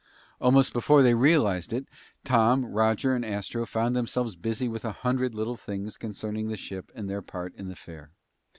[0.39, 1.87] Almost before they realized it,
[2.23, 6.91] Tom, Roger, and Astro found themselves busy with a hundred little things concerning the ship
[6.95, 8.09] and their part in the fair.